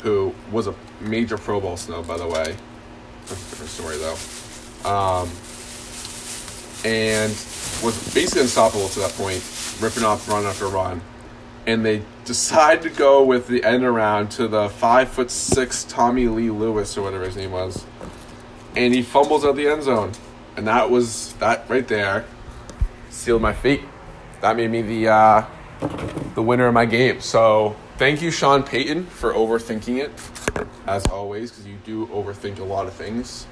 who 0.03 0.35
was 0.51 0.67
a 0.67 0.75
major 1.01 1.37
Pro 1.37 1.61
Bowl 1.61 1.77
snub, 1.77 2.07
by 2.07 2.17
the 2.17 2.27
way. 2.27 2.57
That's 3.27 3.47
a 3.47 3.51
different 3.51 3.71
story, 3.71 3.97
though. 3.99 4.17
Um, 4.89 5.31
and 6.85 7.31
was 7.85 8.15
basically 8.15 8.43
unstoppable 8.43 8.89
to 8.89 9.01
that 9.01 9.13
point, 9.13 9.43
ripping 9.81 10.03
off 10.03 10.29
run 10.29 10.45
after 10.45 10.67
run. 10.67 11.01
And 11.67 11.85
they 11.85 12.03
decide 12.25 12.83
to 12.83 12.91
go 12.91 13.23
with 13.23 13.47
the 13.47 13.63
end 13.63 13.85
around 13.85 14.31
to 14.33 14.49
the 14.49 14.69
five 14.69 15.09
foot 15.09 15.31
six 15.31 15.85
Tommylee 15.85 16.57
Lewis 16.57 16.97
or 16.99 17.03
whatever 17.03 17.25
his 17.25 17.37
name 17.37 17.53
was. 17.53 17.85
And 18.75 18.95
he 18.95 19.03
fumbles 19.03 19.45
out 19.45 19.57
the 19.57 19.69
end 19.69 19.85
zone. 19.85 20.13
And 20.57 20.67
that 20.67 20.91
was 20.91 21.35
that 21.35 21.65
right 21.69 21.87
there 21.87 22.25
sealed 23.11 23.43
my 23.43 23.53
fate. 23.53 23.83
That 24.41 24.57
made 24.57 24.71
me 24.71 24.83
the 24.83 25.09
uh, 25.09 25.47
the 26.35 26.43
winner 26.43 26.67
of 26.67 26.75
my 26.75 26.85
game. 26.85 27.21
So 27.21 27.77
thank 27.97 28.23
you, 28.23 28.31
Sean 28.31 28.63
Payton, 28.63 29.07
for 29.07 29.33
overthinking 29.33 29.99
it, 29.99 30.11
as 30.87 31.07
always, 31.07 31.51
because 31.51 31.67
you 31.67 31.77
do 31.85 32.07
overthink 32.09 32.59
a 32.59 32.65
lot 32.65 32.87
of 32.87 32.93
things. 32.93 33.47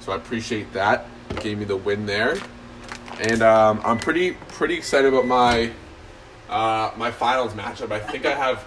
So 0.00 0.12
I 0.12 0.16
appreciate 0.16 0.72
that. 0.74 1.06
It 1.30 1.40
gave 1.40 1.58
me 1.58 1.64
the 1.64 1.76
win 1.76 2.06
there, 2.06 2.36
and 3.20 3.42
um, 3.42 3.80
I'm 3.84 3.98
pretty 3.98 4.32
pretty 4.48 4.74
excited 4.74 5.12
about 5.12 5.26
my 5.26 5.70
uh, 6.48 6.92
my 6.96 7.10
finals 7.10 7.52
matchup. 7.52 7.92
I 7.92 8.00
think 8.00 8.26
I 8.26 8.34
have 8.34 8.64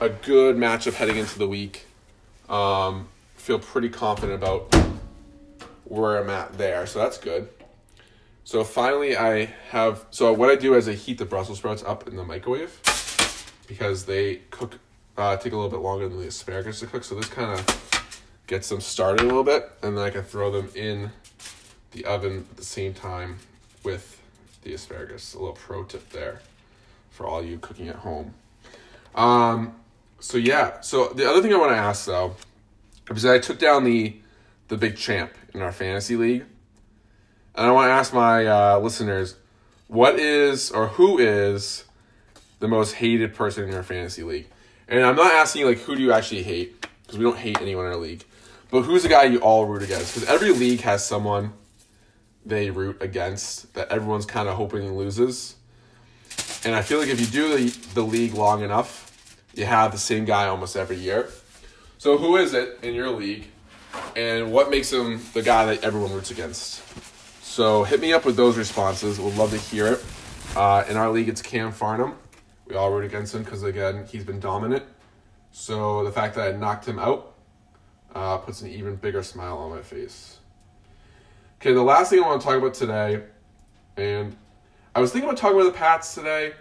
a 0.00 0.08
good 0.08 0.56
matchup 0.56 0.94
heading 0.94 1.16
into 1.16 1.38
the 1.38 1.48
week. 1.48 1.86
Um, 2.48 3.08
feel 3.36 3.58
pretty 3.58 3.88
confident 3.88 4.34
about 4.34 4.74
where 5.84 6.18
I'm 6.18 6.30
at 6.30 6.58
there, 6.58 6.86
so 6.86 6.98
that's 6.98 7.18
good. 7.18 7.48
So 8.44 8.64
finally, 8.64 9.16
I 9.16 9.46
have. 9.70 10.04
So 10.10 10.32
what 10.32 10.50
I 10.50 10.56
do 10.56 10.74
is 10.74 10.88
I 10.88 10.92
heat 10.92 11.18
the 11.18 11.24
Brussels 11.24 11.58
sprouts 11.58 11.82
up 11.82 12.08
in 12.08 12.16
the 12.16 12.24
microwave 12.24 12.80
because 13.66 14.04
they 14.04 14.36
cook 14.50 14.78
uh, 15.16 15.36
take 15.36 15.52
a 15.52 15.56
little 15.56 15.70
bit 15.70 15.80
longer 15.80 16.08
than 16.08 16.18
the 16.18 16.26
asparagus 16.26 16.80
to 16.80 16.86
cook. 16.86 17.04
So 17.04 17.14
this 17.14 17.28
kind 17.28 17.58
of 17.58 18.20
gets 18.46 18.68
them 18.68 18.80
started 18.80 19.22
a 19.22 19.24
little 19.24 19.44
bit, 19.44 19.70
and 19.82 19.96
then 19.96 20.04
I 20.04 20.10
can 20.10 20.22
throw 20.22 20.50
them 20.50 20.70
in 20.74 21.10
the 21.92 22.04
oven 22.04 22.46
at 22.50 22.56
the 22.56 22.64
same 22.64 22.92
time 22.92 23.38
with 23.82 24.20
the 24.62 24.74
asparagus. 24.74 25.32
A 25.34 25.38
little 25.38 25.54
pro 25.54 25.84
tip 25.84 26.10
there 26.10 26.40
for 27.14 27.26
all 27.26 27.42
you 27.42 27.58
cooking 27.58 27.88
at 27.88 27.96
home. 27.96 28.34
Um, 29.14 29.76
so 30.18 30.36
yeah. 30.36 30.80
So 30.80 31.08
the 31.08 31.30
other 31.30 31.40
thing 31.40 31.54
I 31.54 31.56
want 31.56 31.70
to 31.70 31.76
ask 31.76 32.04
though, 32.06 32.34
because 33.04 33.24
I 33.24 33.38
took 33.38 33.58
down 33.58 33.84
the 33.84 34.16
the 34.68 34.76
big 34.76 34.96
champ 34.96 35.32
in 35.52 35.62
our 35.62 35.72
fantasy 35.72 36.16
league 36.16 36.44
and 37.54 37.66
I 37.66 37.70
want 37.70 37.88
to 37.88 37.92
ask 37.92 38.12
my 38.12 38.46
uh, 38.46 38.78
listeners, 38.80 39.36
what 39.86 40.18
is 40.18 40.72
or 40.72 40.88
who 40.88 41.18
is 41.18 41.84
the 42.58 42.66
most 42.66 42.94
hated 42.94 43.34
person 43.34 43.64
in 43.64 43.72
your 43.72 43.84
fantasy 43.84 44.24
league? 44.24 44.48
And 44.88 45.04
I'm 45.04 45.16
not 45.16 45.32
asking 45.32 45.66
like 45.66 45.78
who 45.78 45.94
do 45.94 46.02
you 46.02 46.12
actually 46.12 46.42
hate 46.42 46.86
because 47.02 47.16
we 47.16 47.24
don't 47.24 47.38
hate 47.38 47.60
anyone 47.60 47.86
in 47.86 47.92
our 47.92 47.98
league, 47.98 48.24
but 48.70 48.82
who's 48.82 49.04
the 49.04 49.08
guy 49.08 49.24
you 49.24 49.38
all 49.38 49.66
root 49.66 49.82
against? 49.82 50.14
Because 50.14 50.28
every 50.28 50.50
league 50.50 50.80
has 50.80 51.06
someone 51.06 51.52
they 52.44 52.70
root 52.70 53.00
against 53.00 53.72
that 53.74 53.90
everyone's 53.90 54.26
kind 54.26 54.48
of 54.48 54.56
hoping 54.56 54.96
loses. 54.96 55.54
And 56.64 56.74
I 56.74 56.82
feel 56.82 56.98
like 56.98 57.08
if 57.08 57.20
you 57.20 57.26
do 57.26 57.56
the, 57.56 57.70
the 57.94 58.02
league 58.02 58.34
long 58.34 58.62
enough, 58.62 59.10
you 59.54 59.66
have 59.66 59.92
the 59.92 59.98
same 59.98 60.24
guy 60.24 60.48
almost 60.48 60.76
every 60.76 60.96
year. 60.96 61.28
So 61.98 62.16
who 62.16 62.36
is 62.36 62.54
it 62.54 62.78
in 62.82 62.94
your 62.94 63.10
league, 63.10 63.46
and 64.16 64.52
what 64.52 64.70
makes 64.70 64.92
him 64.92 65.22
the 65.32 65.42
guy 65.42 65.66
that 65.66 65.84
everyone 65.84 66.12
roots 66.12 66.30
against? 66.30 66.82
So 67.42 67.84
hit 67.84 68.00
me 68.00 68.12
up 68.12 68.24
with 68.24 68.36
those 68.36 68.56
responses. 68.56 69.20
We'd 69.20 69.36
love 69.36 69.50
to 69.50 69.58
hear 69.58 69.86
it. 69.86 70.04
Uh, 70.56 70.84
in 70.88 70.96
our 70.96 71.10
league, 71.10 71.28
it's 71.28 71.42
Cam 71.42 71.70
Farnham. 71.70 72.14
We 72.66 72.76
all 72.76 72.90
root 72.90 73.04
against 73.04 73.34
him 73.34 73.42
because, 73.42 73.62
again, 73.62 74.06
he's 74.10 74.24
been 74.24 74.40
dominant. 74.40 74.84
So 75.52 76.02
the 76.02 76.12
fact 76.12 76.34
that 76.34 76.54
I 76.54 76.56
knocked 76.56 76.86
him 76.86 76.98
out 76.98 77.34
uh, 78.14 78.38
puts 78.38 78.62
an 78.62 78.70
even 78.70 78.96
bigger 78.96 79.22
smile 79.22 79.58
on 79.58 79.70
my 79.70 79.82
face. 79.82 80.38
Okay, 81.60 81.72
the 81.72 81.82
last 81.82 82.10
thing 82.10 82.22
I 82.22 82.26
want 82.26 82.40
to 82.40 82.46
talk 82.46 82.56
about 82.56 82.74
today, 82.74 83.22
and 83.96 84.36
I 84.96 85.00
was 85.00 85.10
thinking 85.10 85.28
about 85.28 85.38
talking 85.38 85.60
about 85.60 85.72
the 85.72 85.78
Pats 85.78 86.14
today 86.14 86.52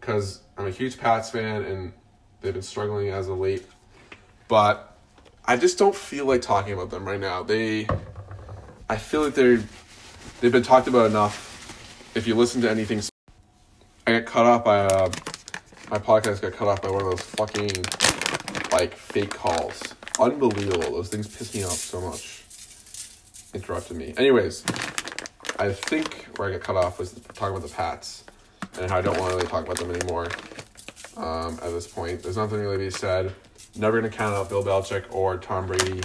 because 0.00 0.40
I'm 0.58 0.66
a 0.66 0.70
huge 0.70 0.98
Pats 0.98 1.30
fan 1.30 1.62
and 1.62 1.92
they've 2.40 2.52
been 2.52 2.62
struggling 2.62 3.10
as 3.10 3.28
of 3.28 3.38
late. 3.38 3.64
But 4.48 4.98
I 5.44 5.56
just 5.56 5.78
don't 5.78 5.94
feel 5.94 6.26
like 6.26 6.42
talking 6.42 6.72
about 6.72 6.90
them 6.90 7.04
right 7.04 7.20
now. 7.20 7.44
They, 7.44 7.86
I 8.90 8.96
feel 8.96 9.22
like 9.22 9.34
they're 9.34 9.62
they've 10.40 10.50
been 10.50 10.64
talked 10.64 10.88
about 10.88 11.06
enough. 11.06 12.10
If 12.16 12.26
you 12.26 12.34
listen 12.34 12.60
to 12.62 12.70
anything, 12.70 13.00
I 14.06 14.18
got 14.18 14.26
cut 14.26 14.46
off 14.46 14.64
by 14.64 14.78
uh, 14.80 15.12
my 15.90 15.98
podcast 15.98 16.42
got 16.42 16.54
cut 16.54 16.66
off 16.66 16.82
by 16.82 16.90
one 16.90 17.02
of 17.02 17.10
those 17.10 17.22
fucking 17.22 17.70
like 18.72 18.96
fake 18.96 19.30
calls. 19.30 19.94
Unbelievable. 20.18 20.90
Those 20.90 21.08
things 21.08 21.28
piss 21.28 21.54
me 21.54 21.62
off 21.62 21.72
so 21.72 22.00
much. 22.00 22.42
Interrupted 23.54 23.96
me. 23.96 24.12
Anyways, 24.16 24.64
I 25.58 25.72
think 25.72 26.26
where 26.36 26.48
I 26.48 26.52
got 26.52 26.60
cut 26.62 26.76
off 26.76 26.98
was 26.98 27.12
talking 27.12 27.56
about 27.56 27.68
the 27.68 27.74
Pats 27.74 28.24
and 28.78 28.90
how 28.90 28.98
I 28.98 29.02
don't 29.02 29.18
want 29.18 29.30
to 29.30 29.36
really 29.36 29.48
talk 29.48 29.64
about 29.64 29.78
them 29.78 29.90
anymore. 29.90 30.28
Um, 31.16 31.54
at 31.62 31.70
this 31.70 31.86
point, 31.86 32.22
there's 32.22 32.36
nothing 32.36 32.58
really 32.58 32.76
to 32.76 32.84
be 32.84 32.90
said. 32.90 33.32
Never 33.76 34.00
gonna 34.00 34.12
count 34.12 34.34
out 34.34 34.48
Bill 34.48 34.64
Belichick 34.64 35.04
or 35.12 35.36
Tom 35.36 35.66
Brady. 35.66 36.00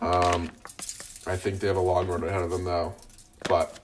Um, 0.00 0.50
I 1.26 1.36
think 1.36 1.60
they 1.60 1.66
have 1.66 1.76
a 1.76 1.80
long 1.80 2.06
road 2.06 2.24
ahead 2.24 2.42
of 2.42 2.50
them 2.50 2.64
though. 2.64 2.94
But 3.48 3.78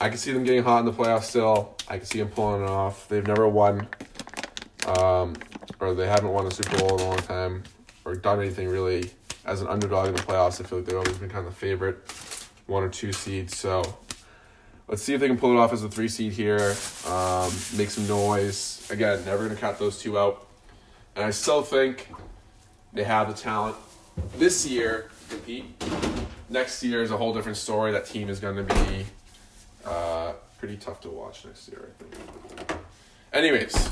I 0.00 0.08
can 0.08 0.18
see 0.18 0.32
them 0.32 0.44
getting 0.44 0.62
hot 0.62 0.80
in 0.80 0.86
the 0.86 0.92
playoffs 0.92 1.24
still. 1.24 1.76
I 1.88 1.98
can 1.98 2.06
see 2.06 2.18
them 2.18 2.28
pulling 2.28 2.62
it 2.62 2.68
off. 2.68 3.08
They've 3.08 3.26
never 3.26 3.48
won, 3.48 3.88
um, 4.86 5.36
or 5.80 5.94
they 5.94 6.06
haven't 6.06 6.30
won 6.30 6.46
a 6.46 6.50
Super 6.50 6.78
Bowl 6.78 6.96
in 6.96 7.04
a 7.04 7.08
long 7.08 7.18
time, 7.18 7.62
or 8.04 8.14
done 8.14 8.40
anything 8.40 8.68
really 8.68 9.10
as 9.44 9.62
an 9.62 9.68
underdog 9.68 10.08
in 10.08 10.14
the 10.14 10.22
playoffs. 10.22 10.60
I 10.60 10.64
feel 10.64 10.78
like 10.78 10.86
they've 10.86 10.98
always 10.98 11.18
been 11.18 11.28
kind 11.28 11.46
of 11.46 11.52
the 11.52 11.58
favorite, 11.58 12.06
one 12.66 12.82
or 12.82 12.88
two 12.88 13.12
seeds. 13.12 13.56
So 13.56 13.82
let's 14.88 15.02
see 15.02 15.14
if 15.14 15.20
they 15.20 15.28
can 15.28 15.38
pull 15.38 15.52
it 15.52 15.60
off 15.60 15.72
as 15.72 15.82
a 15.82 15.88
three 15.88 16.08
seed 16.08 16.32
here. 16.32 16.74
Um, 17.06 17.52
make 17.76 17.90
some 17.90 18.06
noise. 18.06 18.86
Again, 18.90 19.24
never 19.24 19.44
going 19.44 19.54
to 19.54 19.60
count 19.60 19.78
those 19.78 19.98
two 19.98 20.18
out. 20.18 20.46
And 21.14 21.24
I 21.24 21.30
still 21.30 21.62
think 21.62 22.08
they 22.92 23.04
have 23.04 23.28
the 23.28 23.34
talent 23.34 23.76
this 24.38 24.66
year 24.66 25.10
to 25.28 25.34
compete 25.36 25.64
next 26.48 26.82
year 26.82 27.02
is 27.02 27.10
a 27.10 27.16
whole 27.16 27.32
different 27.34 27.56
story. 27.56 27.92
That 27.92 28.06
team 28.06 28.28
is 28.28 28.40
going 28.40 28.56
to 28.56 28.74
be 28.74 29.06
uh, 29.84 30.32
pretty 30.58 30.76
tough 30.76 31.00
to 31.02 31.10
watch 31.10 31.44
next 31.44 31.68
year, 31.68 31.90
I 32.00 32.02
think. 32.02 32.80
Anyways, 33.32 33.90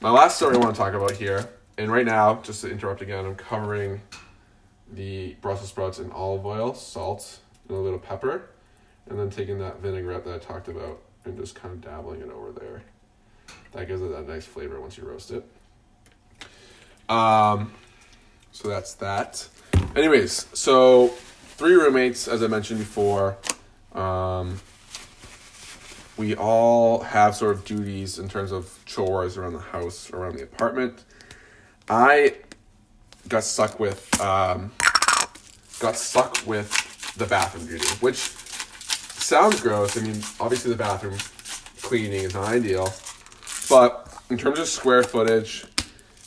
my 0.00 0.10
last 0.10 0.36
story 0.36 0.56
I 0.56 0.58
want 0.58 0.74
to 0.74 0.78
talk 0.80 0.94
about 0.94 1.12
here, 1.12 1.48
and 1.78 1.90
right 1.90 2.06
now, 2.06 2.40
just 2.42 2.62
to 2.62 2.70
interrupt 2.70 3.02
again, 3.02 3.24
I'm 3.24 3.34
covering 3.34 4.00
the 4.92 5.36
Brussels 5.40 5.68
sprouts 5.68 5.98
in 5.98 6.10
olive 6.12 6.44
oil, 6.44 6.74
salt, 6.74 7.38
and 7.72 7.80
a 7.80 7.84
little 7.84 7.98
pepper, 7.98 8.50
and 9.08 9.18
then 9.18 9.30
taking 9.30 9.58
that 9.58 9.80
vinaigrette 9.80 10.24
that 10.24 10.34
I 10.34 10.38
talked 10.38 10.68
about 10.68 11.00
and 11.24 11.36
just 11.36 11.54
kind 11.54 11.72
of 11.72 11.80
dabbling 11.80 12.20
it 12.20 12.30
over 12.30 12.52
there. 12.52 12.82
That 13.72 13.88
gives 13.88 14.02
it 14.02 14.10
that 14.12 14.28
nice 14.28 14.44
flavor 14.44 14.80
once 14.80 14.96
you 14.98 15.04
roast 15.04 15.30
it. 15.30 15.44
Um, 17.08 17.72
so 18.52 18.68
that's 18.68 18.94
that. 18.94 19.48
Anyways, 19.96 20.46
so 20.52 21.08
three 21.08 21.74
roommates, 21.74 22.28
as 22.28 22.42
I 22.42 22.46
mentioned 22.46 22.80
before. 22.80 23.36
Um, 23.94 24.60
we 26.16 26.36
all 26.36 27.00
have 27.00 27.34
sort 27.34 27.56
of 27.56 27.64
duties 27.64 28.18
in 28.18 28.28
terms 28.28 28.52
of 28.52 28.78
chores 28.84 29.36
around 29.36 29.54
the 29.54 29.60
house, 29.60 30.10
around 30.10 30.36
the 30.36 30.42
apartment. 30.42 31.04
I 31.88 32.36
got 33.28 33.44
stuck 33.44 33.80
with 33.80 34.20
um, 34.20 34.72
got 35.80 35.96
stuck 35.96 36.46
with 36.46 36.70
the 37.16 37.26
bathroom 37.26 37.66
duty, 37.66 37.86
which 38.00 38.16
sounds 38.16 39.60
gross. 39.60 39.96
I 39.96 40.00
mean, 40.02 40.20
obviously 40.40 40.70
the 40.70 40.78
bathroom 40.78 41.18
cleaning 41.82 42.24
is 42.24 42.34
not 42.34 42.48
ideal, 42.48 42.92
but 43.68 44.12
in 44.30 44.38
terms 44.38 44.58
of 44.58 44.66
square 44.66 45.02
footage, 45.02 45.64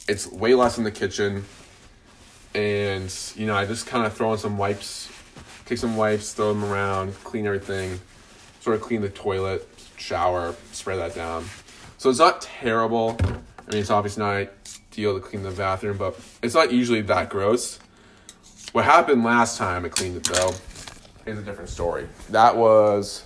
it's 0.07 0.27
way 0.31 0.53
less 0.53 0.77
in 0.77 0.83
the 0.83 0.91
kitchen. 0.91 1.45
And 2.53 3.13
you 3.35 3.47
know, 3.47 3.55
I 3.55 3.65
just 3.65 3.87
kind 3.87 4.05
of 4.05 4.13
throw 4.13 4.33
in 4.33 4.39
some 4.39 4.57
wipes 4.57 5.09
take 5.65 5.77
some 5.79 5.97
wipes, 5.97 6.33
throw 6.33 6.53
them 6.53 6.63
around, 6.63 7.13
clean 7.23 7.45
everything, 7.45 7.99
sort 8.61 8.75
of 8.75 8.81
clean 8.81 9.01
the 9.01 9.09
toilet, 9.09 9.67
shower, 9.97 10.55
spray 10.71 10.95
that 10.97 11.15
down. 11.15 11.45
So 11.97 12.09
it's 12.09 12.19
not 12.19 12.41
terrible. 12.41 13.17
I 13.19 13.71
mean, 13.71 13.81
it's 13.81 13.89
obviously 13.89 14.23
not 14.23 14.47
ideal 14.91 15.19
to 15.19 15.19
clean 15.19 15.43
the 15.43 15.51
bathroom, 15.51 15.97
but 15.97 16.19
it's 16.43 16.53
not 16.53 16.71
usually 16.71 17.01
that 17.01 17.29
gross. 17.29 17.79
What 18.73 18.85
happened 18.85 19.23
last 19.23 19.57
time 19.57 19.85
I 19.85 19.89
cleaned 19.89 20.17
it 20.17 20.23
though 20.25 20.53
is 21.25 21.39
a 21.39 21.41
different 21.41 21.69
story. 21.69 22.07
That 22.29 22.55
was 22.55 23.23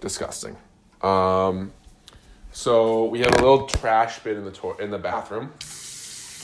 disgusting. 0.00 0.56
Um, 1.02 1.72
so 2.52 3.06
we 3.06 3.20
have 3.20 3.32
a 3.34 3.38
little 3.40 3.66
trash 3.66 4.18
bin 4.20 4.36
in 4.36 4.44
the 4.44 4.50
to- 4.50 4.76
in 4.78 4.90
the 4.90 4.98
bathroom, 4.98 5.52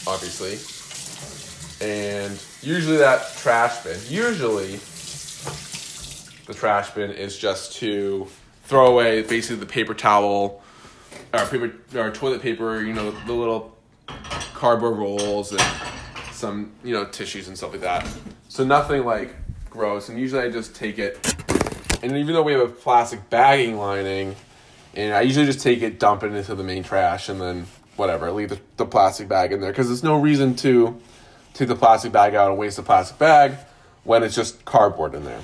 obviously, 0.06 0.58
and 1.86 2.38
usually 2.62 2.96
that 2.98 3.36
trash 3.38 3.82
bin, 3.84 3.98
usually 4.08 4.76
the 6.46 6.54
trash 6.54 6.90
bin 6.90 7.10
is 7.10 7.36
just 7.36 7.74
to 7.76 8.26
throw 8.64 8.86
away 8.86 9.22
basically 9.22 9.56
the 9.56 9.66
paper 9.66 9.94
towel 9.94 10.62
or 11.34 11.46
paper 11.46 11.72
or 11.98 12.10
toilet 12.10 12.40
paper, 12.40 12.80
you 12.82 12.92
know, 12.92 13.10
the 13.26 13.32
little 13.32 13.76
cardboard 14.54 14.96
rolls 14.96 15.52
and 15.52 15.62
some, 16.32 16.70
you 16.84 16.94
know, 16.94 17.04
tissues 17.04 17.48
and 17.48 17.56
stuff 17.56 17.72
like 17.72 17.80
that. 17.80 18.08
So 18.48 18.64
nothing 18.64 19.04
like 19.04 19.34
gross. 19.76 20.08
And 20.08 20.18
usually 20.18 20.42
I 20.42 20.50
just 20.50 20.74
take 20.74 20.98
it 20.98 21.36
and 22.02 22.16
even 22.16 22.34
though 22.34 22.42
we 22.42 22.52
have 22.52 22.60
a 22.60 22.68
plastic 22.68 23.28
bagging 23.30 23.78
lining, 23.78 24.36
and 24.94 25.12
I 25.12 25.22
usually 25.22 25.46
just 25.46 25.60
take 25.60 25.82
it, 25.82 25.98
dump 25.98 26.22
it 26.22 26.32
into 26.32 26.54
the 26.54 26.62
main 26.62 26.82
trash, 26.82 27.28
and 27.28 27.40
then 27.40 27.66
whatever, 27.96 28.30
leave 28.30 28.50
the, 28.50 28.60
the 28.76 28.86
plastic 28.86 29.28
bag 29.28 29.52
in 29.52 29.60
there 29.60 29.70
because 29.70 29.88
there's 29.88 30.04
no 30.04 30.20
reason 30.20 30.54
to 30.56 31.00
take 31.54 31.68
the 31.68 31.74
plastic 31.74 32.12
bag 32.12 32.34
out 32.34 32.50
and 32.50 32.58
waste 32.58 32.76
the 32.76 32.82
plastic 32.82 33.18
bag 33.18 33.54
when 34.04 34.22
it's 34.22 34.34
just 34.34 34.64
cardboard 34.64 35.14
in 35.14 35.24
there. 35.24 35.40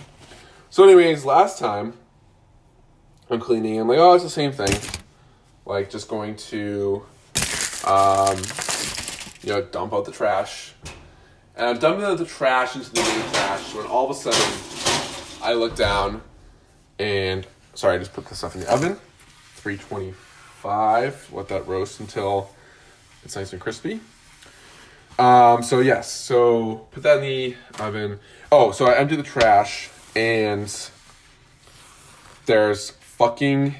So, 0.71 0.85
anyways, 0.85 1.25
last 1.25 1.59
time 1.59 1.95
I'm 3.29 3.41
cleaning, 3.41 3.81
I'm 3.81 3.89
like, 3.89 3.99
oh, 3.99 4.15
it's 4.15 4.25
the 4.25 4.31
same 4.31 4.53
thing. 4.53 4.79
Like, 5.67 5.91
just 5.91 6.09
going 6.09 6.37
to, 6.37 7.05
um, 7.87 8.37
you 9.43 9.53
know, 9.53 9.63
dump 9.71 9.93
out 9.93 10.05
the 10.05 10.13
trash. 10.13 10.75
And 11.57 11.67
I'm 11.67 11.79
dumping 11.79 12.17
the 12.17 12.25
trash 12.25 12.77
into 12.77 12.91
the 12.91 13.01
main 13.03 13.33
trash 13.33 13.75
when 13.75 13.87
all 13.87 14.11
of 14.11 14.17
a 14.17 14.19
sudden 14.19 15.43
I 15.43 15.53
look 15.53 15.77
down 15.77 16.23
and, 16.99 17.47
sorry, 17.75 17.97
I 17.97 17.99
just 17.99 18.15
put 18.15 18.27
the 18.27 18.35
stuff 18.35 18.55
in 18.55 18.63
the 18.63 18.73
oven. 18.73 18.97
325. 19.57 21.31
Let 21.33 21.49
that 21.49 21.67
roast 21.67 22.01
until 22.01 22.51
it's 23.25 23.37
nice 23.37 23.53
and 23.53 23.61
crispy. 23.61 24.01
Um, 25.19 25.63
so 25.63 25.81
yes, 25.81 26.11
so 26.11 26.87
put 26.91 27.03
that 27.03 27.19
in 27.19 27.23
the 27.23 27.57
oven. 27.79 28.19
Oh, 28.51 28.73
so 28.73 28.87
I 28.87 28.97
empty 28.97 29.17
the 29.17 29.23
trash 29.23 29.91
and 30.17 30.75
there's 32.47 32.91
fucking 32.91 33.75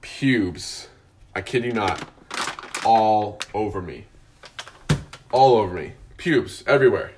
pubes. 0.00 0.88
I 1.34 1.40
kid 1.40 1.64
you 1.64 1.72
not. 1.72 2.02
All 2.84 3.38
over 3.54 3.80
me. 3.80 4.06
All 5.30 5.56
over 5.56 5.72
me. 5.74 5.92
Pubes 6.22 6.62
everywhere. 6.68 7.10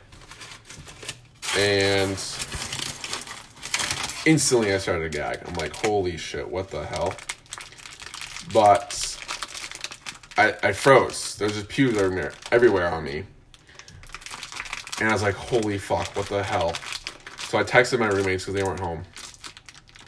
And 1.59 2.17
instantly 4.25 4.73
I 4.73 4.79
started 4.79 5.03
to 5.03 5.11
gag. 5.11 5.41
I'm 5.47 5.53
like, 5.57 5.77
holy 5.77 6.17
shit, 6.17 6.49
what 6.49 6.71
the 6.71 6.87
hell? 6.87 7.15
But 8.55 9.15
I, 10.39 10.55
I 10.63 10.73
froze. 10.73 11.37
There's 11.37 11.53
just 11.53 11.69
pubes 11.69 11.99
everywhere, 11.99 12.33
everywhere 12.51 12.89
on 12.89 13.05
me. 13.05 13.25
And 15.01 15.11
I 15.11 15.13
was 15.13 15.23
like, 15.23 15.35
holy 15.35 15.77
fuck, 15.77 16.17
what 16.17 16.25
the 16.31 16.43
hell? 16.43 16.73
So 17.41 17.59
I 17.59 17.63
texted 17.63 17.99
my 17.99 18.09
roommates 18.09 18.45
because 18.45 18.55
they 18.55 18.63
weren't 18.63 18.81
home. 18.81 19.03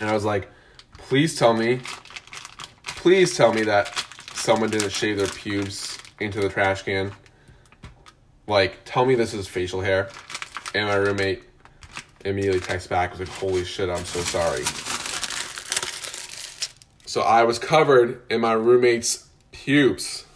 And 0.01 0.09
I 0.09 0.15
was 0.15 0.25
like, 0.25 0.49
please 0.97 1.37
tell 1.37 1.53
me, 1.53 1.81
please 2.87 3.37
tell 3.37 3.53
me 3.53 3.63
that 3.65 3.93
someone 4.33 4.71
didn't 4.71 4.89
shave 4.93 5.19
their 5.19 5.27
pubes 5.27 5.99
into 6.19 6.41
the 6.41 6.49
trash 6.49 6.85
can. 6.85 7.13
Like, 8.47 8.81
tell 8.85 9.05
me 9.05 9.15
this 9.15 9.35
is 9.35 9.49
facial 9.49 9.81
hair. 9.81 10.09
And 10.75 10.89
my 10.89 10.95
roommate 10.95 11.43
immediately 12.25 12.61
texts 12.61 12.89
back, 12.89 13.11
was 13.11 13.21
like, 13.21 13.29
holy 13.29 13.65
shit, 13.65 13.89
I'm 13.89 14.05
so 14.05 14.21
sorry. 14.21 14.65
So 17.07 17.23
I 17.23 17.45
was 17.45 17.59
covered 17.59 18.21
in 18.29 18.41
my 18.41 18.53
roommate's 18.53 19.29
pubes. 19.53 20.27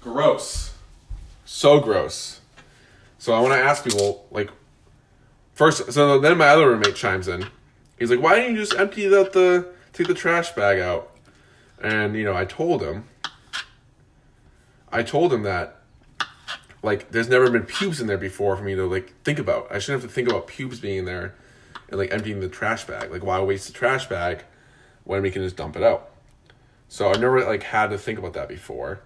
Gross. 0.00 0.74
So 1.44 1.80
gross. 1.80 2.40
So 3.18 3.32
I 3.32 3.40
want 3.40 3.54
to 3.54 3.58
ask 3.58 3.82
people, 3.82 4.26
like, 4.30 4.50
first, 5.52 5.92
so 5.92 6.18
then 6.18 6.38
my 6.38 6.48
other 6.48 6.68
roommate 6.68 6.94
chimes 6.94 7.28
in. 7.28 7.46
He's 7.98 8.10
like, 8.10 8.20
why 8.20 8.36
didn't 8.36 8.54
you 8.54 8.60
just 8.60 8.74
empty 8.74 9.14
out 9.14 9.32
the, 9.32 9.68
take 9.92 10.06
the 10.06 10.14
trash 10.14 10.52
bag 10.52 10.78
out? 10.78 11.10
And, 11.82 12.14
you 12.14 12.24
know, 12.24 12.34
I 12.34 12.44
told 12.44 12.82
him, 12.82 13.04
I 14.92 15.02
told 15.02 15.32
him 15.32 15.42
that 15.44 15.76
like 16.82 17.10
there's 17.10 17.28
never 17.28 17.50
been 17.50 17.64
pubes 17.64 18.00
in 18.00 18.06
there 18.06 18.18
before 18.18 18.56
for 18.56 18.62
me 18.62 18.74
to 18.74 18.86
like 18.86 19.12
think 19.22 19.38
about. 19.38 19.68
I 19.70 19.78
shouldn't 19.78 20.02
have 20.02 20.10
to 20.10 20.14
think 20.14 20.28
about 20.28 20.46
pubes 20.46 20.80
being 20.80 20.98
in 20.98 21.04
there 21.04 21.34
and 21.88 21.98
like 21.98 22.12
emptying 22.12 22.40
the 22.40 22.48
trash 22.48 22.84
bag. 22.84 23.10
Like 23.10 23.22
why 23.22 23.40
waste 23.40 23.66
the 23.66 23.72
trash 23.72 24.08
bag 24.08 24.44
when 25.04 25.22
we 25.22 25.30
can 25.30 25.42
just 25.42 25.56
dump 25.56 25.76
it 25.76 25.82
out? 25.82 26.10
So 26.88 27.10
I've 27.10 27.20
never 27.20 27.44
like 27.44 27.62
had 27.62 27.90
to 27.90 27.98
think 27.98 28.18
about 28.18 28.32
that 28.34 28.48
before. 28.48 29.00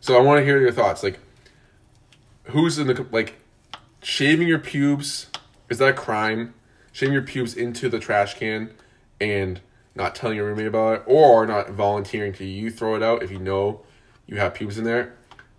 So 0.00 0.16
I 0.16 0.22
want 0.22 0.38
to 0.38 0.44
hear 0.44 0.60
your 0.60 0.72
thoughts. 0.72 1.02
Like 1.02 1.18
who's 2.44 2.78
in 2.78 2.86
the 2.86 3.06
like 3.10 3.34
shaving 4.02 4.48
your 4.48 4.58
pubes 4.58 5.26
is 5.68 5.78
that 5.78 5.88
a 5.88 5.92
crime? 5.92 6.54
Shaving 6.92 7.12
your 7.12 7.22
pubes 7.22 7.54
into 7.54 7.88
the 7.88 7.98
trash 7.98 8.34
can 8.34 8.70
and 9.20 9.60
not 9.94 10.14
telling 10.14 10.36
your 10.36 10.46
roommate 10.46 10.66
about 10.66 11.00
it 11.00 11.02
or 11.06 11.46
not 11.46 11.70
volunteering 11.70 12.32
to 12.34 12.44
you 12.44 12.70
throw 12.70 12.94
it 12.94 13.02
out 13.02 13.22
if 13.22 13.30
you 13.30 13.38
know 13.38 13.82
you 14.26 14.38
have 14.38 14.54
pubes 14.54 14.78
in 14.78 14.84
there. 14.84 15.14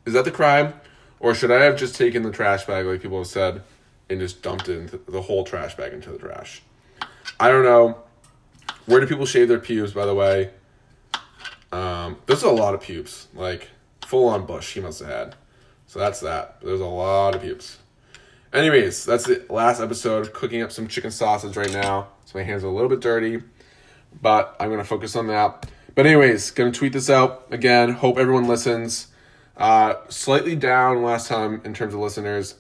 Is 0.09 0.13
that 0.15 0.25
the 0.25 0.31
crime? 0.31 0.73
Or 1.19 1.35
should 1.35 1.51
I 1.51 1.63
have 1.65 1.77
just 1.77 1.95
taken 1.95 2.23
the 2.23 2.31
trash 2.31 2.65
bag, 2.65 2.87
like 2.87 2.99
people 2.99 3.19
have 3.19 3.27
said, 3.27 3.61
and 4.09 4.19
just 4.19 4.41
dumped 4.41 4.67
it 4.67 4.79
into 4.79 4.97
the 4.97 5.21
whole 5.21 5.43
trash 5.43 5.77
bag 5.77 5.93
into 5.93 6.09
the 6.09 6.17
trash? 6.17 6.63
I 7.39 7.49
don't 7.49 7.63
know. 7.63 7.99
Where 8.87 8.99
do 8.99 9.05
people 9.05 9.27
shave 9.27 9.49
their 9.49 9.59
pubes, 9.59 9.93
by 9.93 10.07
the 10.07 10.15
way? 10.15 10.49
Um, 11.71 12.17
there's 12.25 12.41
a 12.41 12.49
lot 12.49 12.73
of 12.73 12.81
pubes. 12.81 13.27
Like, 13.35 13.69
full 14.03 14.29
on 14.29 14.47
bush 14.47 14.73
he 14.73 14.79
must 14.79 15.01
have 15.01 15.09
had. 15.09 15.35
So 15.85 15.99
that's 15.99 16.21
that. 16.21 16.59
There's 16.63 16.81
a 16.81 16.85
lot 16.85 17.35
of 17.35 17.41
pubes. 17.41 17.77
Anyways, 18.51 19.05
that's 19.05 19.25
the 19.25 19.45
last 19.47 19.79
episode. 19.79 20.33
Cooking 20.33 20.63
up 20.63 20.71
some 20.71 20.87
chicken 20.87 21.11
sausage 21.11 21.55
right 21.55 21.71
now. 21.71 22.07
So 22.25 22.39
my 22.39 22.43
hands 22.43 22.63
are 22.63 22.67
a 22.67 22.71
little 22.71 22.89
bit 22.89 22.99
dirty. 22.99 23.43
But 24.19 24.55
I'm 24.59 24.69
going 24.69 24.79
to 24.79 24.87
focus 24.87 25.15
on 25.15 25.27
that. 25.27 25.69
But 25.93 26.07
anyways, 26.07 26.49
going 26.51 26.71
to 26.71 26.77
tweet 26.77 26.93
this 26.93 27.11
out 27.11 27.45
again. 27.51 27.91
Hope 27.91 28.17
everyone 28.17 28.47
listens. 28.47 29.08
Uh, 29.59 29.95
slightly 30.07 30.55
down 30.55 31.03
last 31.03 31.27
time 31.27 31.61
in 31.65 31.73
terms 31.73 31.93
of 31.93 31.99
listeners. 31.99 32.55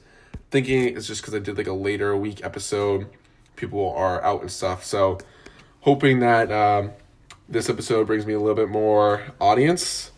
Thinking 0.51 0.97
it's 0.97 1.07
just 1.07 1.21
because 1.21 1.33
I 1.33 1.39
did 1.39 1.57
like 1.57 1.67
a 1.67 1.73
later 1.73 2.15
week 2.17 2.43
episode. 2.43 3.07
People 3.55 3.91
are 3.95 4.21
out 4.23 4.41
and 4.41 4.51
stuff. 4.51 4.83
So 4.83 5.17
hoping 5.81 6.19
that 6.19 6.51
um, 6.51 6.91
this 7.47 7.69
episode 7.69 8.05
brings 8.05 8.25
me 8.25 8.33
a 8.33 8.39
little 8.39 8.55
bit 8.55 8.69
more 8.69 9.23
audience. 9.39 10.11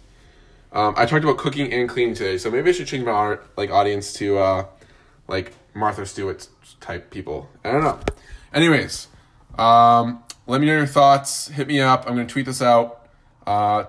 Um, 0.74 0.96
I 0.98 1.06
talked 1.06 1.24
about 1.24 1.38
cooking 1.38 1.72
and 1.72 1.88
cleaning 1.88 2.16
today, 2.16 2.38
so 2.38 2.50
maybe 2.50 2.70
I 2.70 2.74
should 2.74 2.88
change 2.88 3.04
my 3.04 3.38
like 3.58 3.70
audience 3.70 4.14
to 4.14 4.38
uh, 4.40 4.66
like 5.28 5.54
Martha 5.74 6.06
Stewart 6.06 6.48
type 6.80 7.12
people. 7.12 7.50
I 7.64 7.72
don't 7.72 7.84
know. 7.84 8.00
Anyways, 8.54 9.08
um, 9.58 10.24
let 10.48 10.62
me 10.62 10.68
know 10.68 10.78
your 10.78 10.86
thoughts. 10.88 11.50
Hit 11.50 11.68
me 11.68 11.82
up. 11.82 12.06
I'm 12.08 12.16
gonna 12.16 12.26
tweet 12.26 12.46
this 12.46 12.62
out. 12.62 13.06
Uh, 13.46 13.86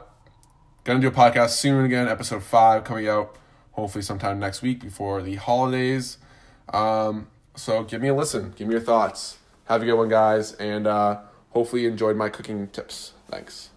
Gonna 0.85 0.99
do 0.99 1.07
a 1.07 1.12
podcast 1.12 1.51
soon 1.51 1.85
again, 1.85 2.09
episode 2.09 2.42
five 2.42 2.83
coming 2.83 3.07
out 3.07 3.37
hopefully 3.73 4.03
sometime 4.03 4.40
next 4.40 4.62
week 4.62 4.81
before 4.81 5.23
the 5.23 5.37
holidays. 5.37 6.18
Um, 6.73 7.29
so 7.55 7.85
give 7.85 8.03
me 8.03 8.09
a 8.09 8.14
listen, 8.14 8.53
give 8.57 8.66
me 8.66 8.75
your 8.75 8.83
thoughts. 8.83 9.38
Have 9.66 9.83
a 9.83 9.85
good 9.85 9.95
one, 9.95 10.09
guys, 10.09 10.55
and 10.55 10.88
uh, 10.88 11.21
hopefully 11.51 11.83
you 11.83 11.88
enjoyed 11.88 12.16
my 12.16 12.29
cooking 12.29 12.66
tips. 12.66 13.12
Thanks. 13.31 13.71